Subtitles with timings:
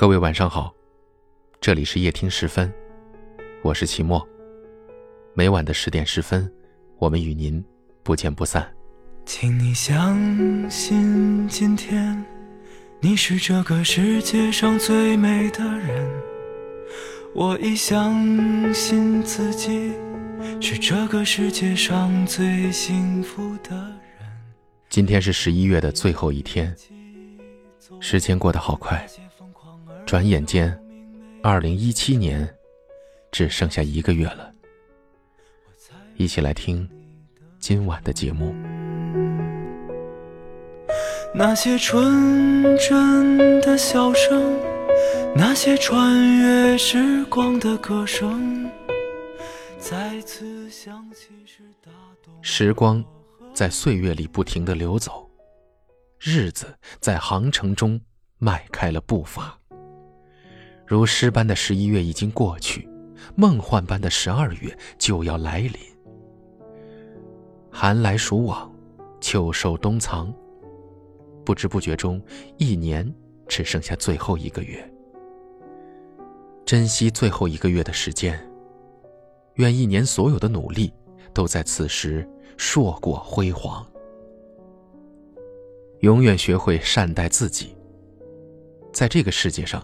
[0.00, 0.74] 各位晚上好，
[1.60, 2.72] 这里是夜听十分，
[3.62, 4.26] 我是齐墨。
[5.34, 6.50] 每晚的十点十分，
[6.96, 7.62] 我们与您
[8.02, 8.66] 不见不散。
[9.26, 10.18] 请你相
[10.70, 12.24] 信，今天
[13.00, 16.10] 你是这个世界上最美的人。
[17.34, 19.92] 我已相信自己
[20.62, 24.26] 是这个世界上最幸福的人。
[24.88, 26.74] 今天是十一月的最后一天，
[28.00, 29.06] 时间过得好快。
[30.10, 30.76] 转眼间，
[31.40, 32.52] 二零一七年
[33.30, 34.52] 只剩下一个月了。
[36.16, 36.90] 一起来听
[37.60, 38.52] 今晚的节目。
[41.32, 44.58] 那些纯真的笑声，
[45.36, 48.68] 那些穿越时光的歌声，
[49.78, 52.34] 再次响起时打动。
[52.42, 53.04] 时光
[53.54, 55.30] 在岁月里不停的流走，
[56.18, 56.66] 日子
[56.98, 58.00] 在航程中
[58.38, 59.56] 迈开了步伐。
[60.90, 62.88] 如诗般的十一月已经过去，
[63.36, 65.72] 梦幻般的十二月就要来临。
[67.70, 68.68] 寒来暑往，
[69.20, 70.34] 秋收冬藏，
[71.44, 72.20] 不知不觉中，
[72.56, 73.08] 一年
[73.46, 74.84] 只剩下最后一个月。
[76.66, 78.36] 珍惜最后一个月的时间，
[79.54, 80.92] 愿一年所有的努力
[81.32, 83.86] 都在此时硕果辉煌。
[86.00, 87.76] 永远学会善待自己，
[88.92, 89.80] 在这个世界上。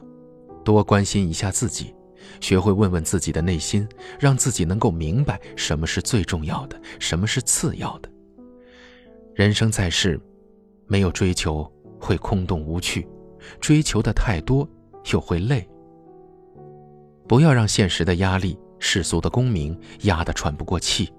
[0.67, 1.95] 多关心一下自己，
[2.41, 8.11] 学会问问自己的内心，让自己能够明白什么是最重要的，什么是次要的。
[9.33, 10.20] 人生在世，
[10.89, 13.06] 没有追求会空洞无趣，
[13.61, 14.69] 追求的太多
[15.12, 15.64] 又会累。
[17.28, 21.12] 不要让现实的压力、世俗的功名压得喘不过气。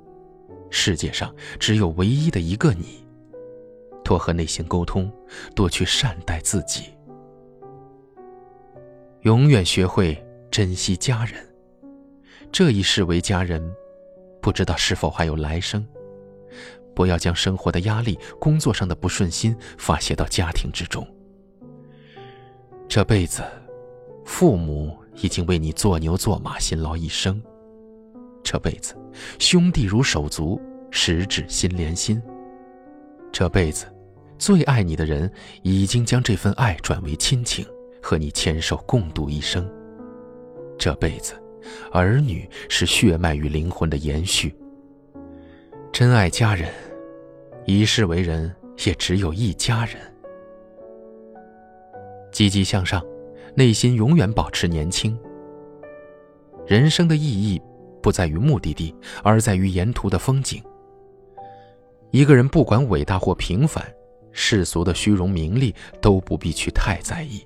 [0.69, 3.07] 世界上只有唯一的一个你，
[4.03, 5.09] 多和内心沟通，
[5.55, 6.96] 多去善待自己。
[9.27, 10.17] 永远学会
[10.49, 11.45] 珍惜家人。
[12.49, 13.61] 这一世为家人，
[14.41, 15.85] 不知道是否还有来生。
[16.95, 21.05] 不要将生活的压力、工作上的不顺心发泄到家庭之中。
[22.87, 23.43] 这辈子，
[24.23, 27.43] 父母已经为你做牛做马，辛劳一生。
[28.41, 28.95] 这辈子，
[29.39, 30.57] 兄弟如手足，
[30.89, 32.23] 十指心连心。
[33.33, 33.93] 这辈子，
[34.39, 35.29] 最爱你的人
[35.63, 37.67] 已经将这份爱转为亲情。
[38.07, 39.69] 和你牵手共度一生。
[40.79, 41.33] 这辈子，
[41.91, 44.55] 儿女是血脉与灵魂的延续。
[45.91, 46.71] 真爱家人，
[47.65, 49.97] 一世为人也只有一家人。
[52.31, 53.05] 积极向上，
[53.55, 55.19] 内心永远保持年轻。
[56.65, 57.61] 人生的意义
[58.01, 60.63] 不在于目的地，而在于沿途的风景。
[62.11, 63.85] 一个人不管伟大或平凡，
[64.31, 67.45] 世俗的虚荣名利都不必去太在意。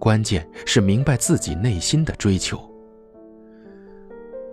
[0.00, 2.58] 关键是明白自己内心的追求，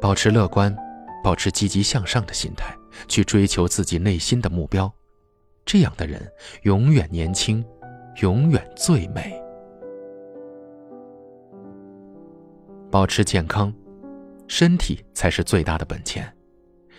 [0.01, 0.75] 保持乐观，
[1.23, 2.75] 保持积极向上的心态，
[3.07, 4.93] 去追求自己内心的目标。
[5.65, 6.21] 这样的人
[6.63, 7.63] 永远年轻，
[8.21, 9.41] 永远最美。
[12.91, 13.73] 保持健康，
[14.49, 16.29] 身体才是最大的本钱。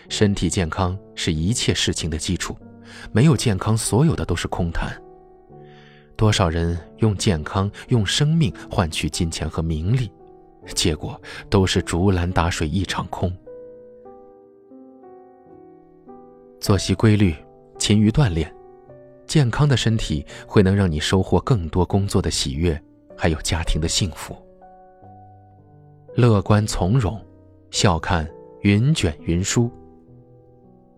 [0.08, 2.56] 身体健康是一切事情的基础，
[3.12, 4.90] 没有健康，所有的都是空谈。
[6.18, 10.10] 多少人用健康、用生命换取金钱和名利，
[10.74, 11.18] 结果
[11.48, 13.32] 都是竹篮打水一场空。
[16.58, 17.32] 作息规律，
[17.78, 18.52] 勤于锻炼，
[19.28, 22.82] 健康的身体会能让你收获更多工作的喜悦，
[23.16, 24.36] 还有家庭的幸福。
[26.16, 27.24] 乐观从容，
[27.70, 28.28] 笑看
[28.62, 29.70] 云卷云舒。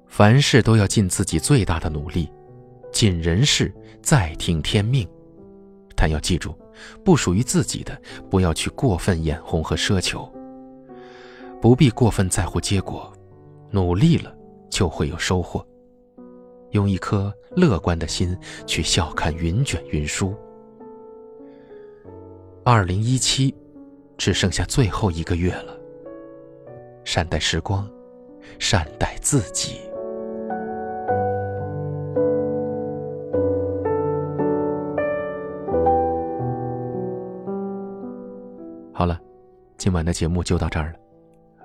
[0.07, 2.33] 凡事都要尽自己最大的努力。
[2.93, 5.09] 尽人事，再听天命。
[5.95, 6.55] 但要记住，
[7.05, 10.31] 不属于自己的，不要去过分眼红和奢求。
[11.61, 13.13] 不必过分在乎结果，
[13.71, 14.35] 努力了
[14.71, 15.67] 就会有收获。
[16.71, 20.35] 用一颗乐观的心去笑看云卷云舒。
[22.65, 23.55] 二零一七，
[24.17, 25.77] 只剩下最后一个月了。
[27.05, 27.91] 善待时光，
[28.59, 29.81] 善待自己。
[39.01, 39.19] 好了，
[39.79, 40.99] 今晚的节目就到这儿了。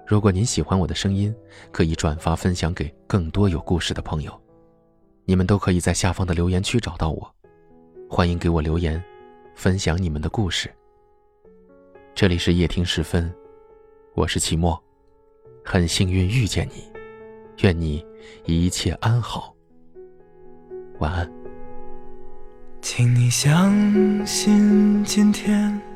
[0.07, 1.35] 如果您喜欢我的声音，
[1.69, 4.31] 可以转发分享给更多有故事的朋友。
[5.25, 7.29] 你们都可以在下方的留言区找到我，
[8.09, 9.03] 欢迎给我留言，
[9.53, 10.73] 分享你们的故事。
[12.13, 13.29] 这里是夜听时分，
[14.13, 14.81] 我是齐墨，
[15.61, 16.89] 很幸运遇见你，
[17.63, 18.01] 愿你
[18.45, 19.53] 一切安好。
[20.99, 21.29] 晚安。
[22.81, 25.94] 请你相信今天。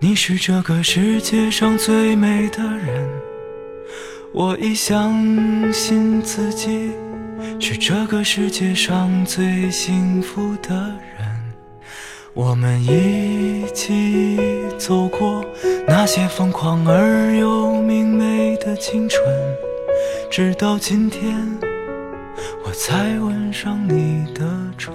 [0.00, 3.04] 你是这个世界上最美的人，
[4.32, 6.92] 我已相信自己
[7.58, 10.72] 是这个世界上最幸福的
[11.18, 11.28] 人。
[12.32, 14.38] 我们一起
[14.78, 15.44] 走过
[15.88, 19.20] 那些疯狂而又明媚的青春，
[20.30, 21.36] 直到今天，
[22.64, 24.94] 我才吻上你的唇。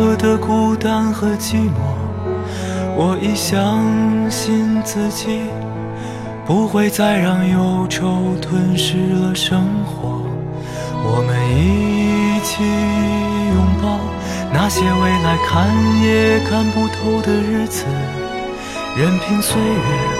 [0.00, 1.74] 片刻的孤单和寂寞。
[2.96, 3.84] 我已相
[4.30, 5.42] 信自己，
[6.46, 10.22] 不会再让忧愁吞噬了生活。
[11.04, 14.00] 我们一起拥抱
[14.52, 15.68] 那些未来看
[16.02, 17.84] 也看不透的日子，
[18.96, 20.19] 任凭岁月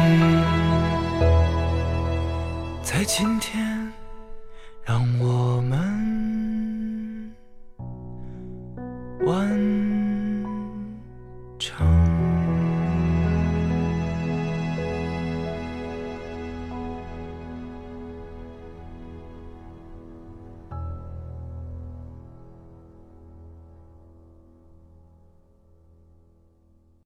[2.93, 3.65] 在今天
[4.83, 5.79] 让我们
[9.21, 9.49] 完
[11.57, 11.90] 成。